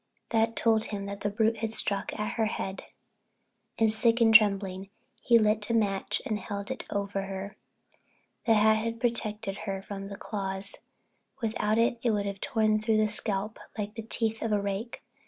That 0.31 0.55
told 0.55 0.85
him 0.85 1.05
the 1.05 1.29
brute 1.29 1.57
had 1.57 1.71
struck 1.75 2.11
at 2.19 2.31
her 2.31 2.47
head, 2.47 2.85
and 3.77 3.93
sick 3.93 4.19
and 4.19 4.33
trembling, 4.33 4.89
he 5.21 5.37
lit 5.37 5.69
a 5.69 5.75
match 5.75 6.23
and 6.25 6.39
held 6.39 6.71
it 6.71 6.85
low 6.91 7.01
over 7.03 7.21
her. 7.27 7.55
The 8.47 8.55
hat 8.55 8.77
had 8.77 8.99
protected 8.99 9.59
her 9.69 9.79
from 9.83 10.07
the 10.07 10.17
claws; 10.17 10.79
without 11.39 11.77
it 11.77 12.01
they 12.01 12.09
would 12.09 12.25
have 12.25 12.41
torn 12.41 12.81
through 12.81 12.97
the 12.97 13.09
scalp 13.09 13.59
like 13.77 13.93
the 13.93 14.01
teeth 14.01 14.41
of 14.41 14.51
a 14.51 14.59
rake. 14.59 15.03